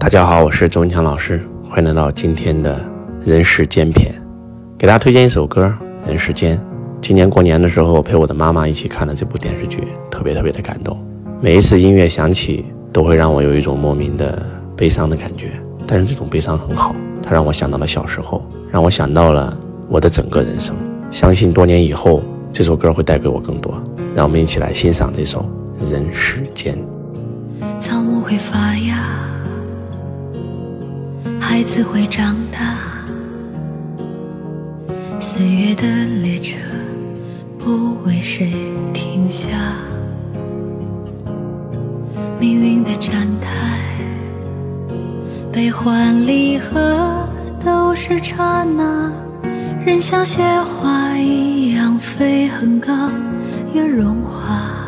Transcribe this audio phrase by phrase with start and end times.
[0.00, 2.80] 大家好，我是周文强老师，欢迎来到今天的
[3.22, 4.10] 人世间篇，
[4.78, 5.66] 给大家推荐一首歌
[6.08, 6.56] 《人世间》。
[7.02, 10.98] 今年过年的时候，我陪我的妈妈一起看了这部电视剧，特别特别的感动。
[11.42, 14.42] 每一次音乐响起，都会让我有一种莫名的
[14.74, 15.52] 悲伤的感觉。
[15.86, 18.42] 但是这种悲伤很好，它让我想到了小时候，
[18.72, 19.54] 让我想到了
[19.86, 20.74] 我的整个人生。
[21.10, 23.74] 相信多年以后，这首歌会带给我更多。
[24.14, 25.44] 让我们一起来欣赏这首
[25.92, 26.74] 《人世间》。
[27.78, 29.20] 草木会发芽。
[31.50, 32.78] 孩子会长大，
[35.20, 35.82] 岁月的
[36.22, 36.60] 列车
[37.58, 38.52] 不为谁
[38.94, 39.50] 停下，
[42.38, 43.80] 命运的站台，
[45.52, 47.28] 悲欢离合
[47.64, 49.12] 都是刹那，
[49.84, 53.10] 人像雪花一样飞很高，
[53.74, 54.79] 又融化，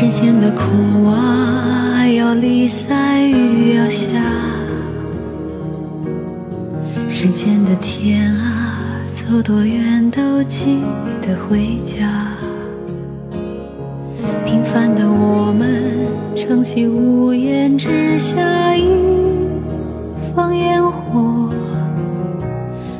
[0.00, 2.06] 世间的苦啊。
[2.06, 4.08] 要离散，雨要下，
[7.10, 8.78] 时间的天啊，
[9.10, 10.78] 走多远都记
[11.20, 12.06] 得回家。
[14.46, 15.92] 平凡的我们，
[16.36, 18.86] 撑起屋檐之下一
[20.32, 21.50] 方烟火。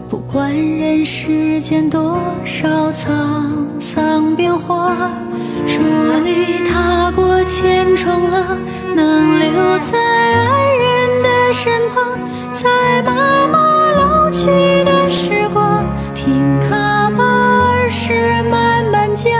[0.08, 5.12] 不管人世间多少沧桑变化，
[5.64, 5.78] 祝
[6.24, 6.67] 你
[7.98, 8.56] 重浪。
[8.94, 12.18] 能留在爱人的身旁，
[12.52, 14.46] 在妈妈老去
[14.84, 19.30] 的时光，听她把儿时慢慢讲。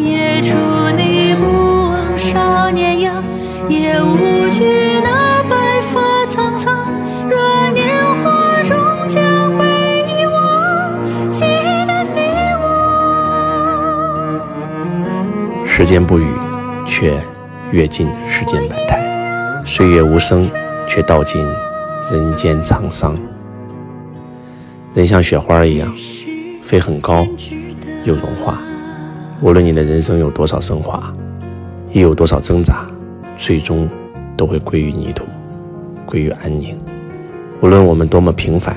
[0.00, 0.54] 也祝
[0.96, 3.22] 你不忘少年样，
[3.68, 5.56] 也无惧那白
[5.92, 6.90] 发苍苍。
[7.30, 7.88] 若年
[8.22, 8.76] 华终
[9.08, 10.92] 将被遗忘，
[11.30, 11.44] 记
[11.86, 12.20] 得你
[12.60, 12.64] 我。
[15.66, 16.26] 时间不语，
[16.86, 17.18] 却
[17.72, 19.62] 阅尽世间百态。
[19.64, 20.48] 岁月无声，
[20.86, 21.44] 却道尽
[22.10, 23.18] 人间沧桑。
[24.94, 25.92] 人像雪花一样，
[26.62, 27.26] 飞很高，
[28.04, 28.58] 又融化。
[29.42, 31.12] 无论你的人生有多少升华，
[31.92, 32.86] 亦有多少挣扎，
[33.36, 33.88] 最终
[34.36, 35.24] 都会归于泥土，
[36.06, 36.78] 归于安宁。
[37.60, 38.76] 无论我们多么平凡，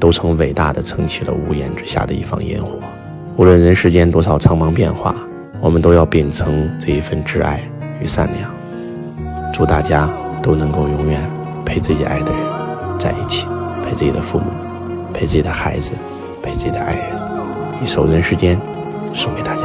[0.00, 2.78] 都曾伟大的撑起了屋檐之下的一方烟火。
[3.36, 5.14] 无论人世间多少苍茫变化，
[5.60, 7.62] 我们都要秉承这一份挚爱
[8.00, 8.50] 与善良。
[9.52, 10.08] 祝大家
[10.42, 11.20] 都能够永远
[11.64, 12.40] 陪自己爱的人
[12.98, 13.46] 在一起，
[13.84, 14.46] 陪自己的父母，
[15.12, 15.94] 陪自己的孩子，
[16.42, 17.04] 陪自己的爱人。
[17.82, 18.56] 一首《人世间》
[19.12, 19.64] 送给大家。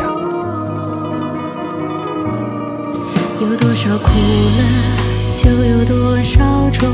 [3.41, 4.09] 有多少苦
[4.57, 6.39] 乐，就有多少
[6.71, 6.89] 种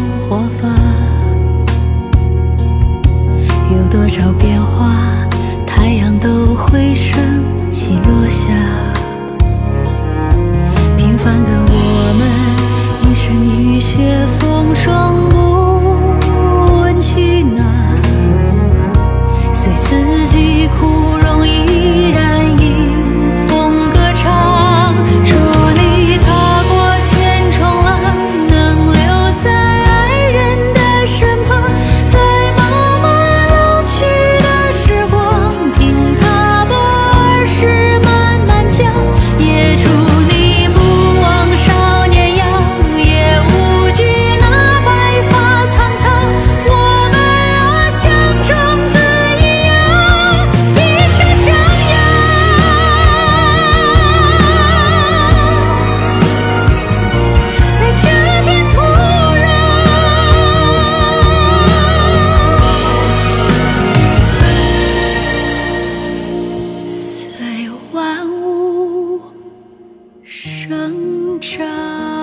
[71.59, 72.18] 上。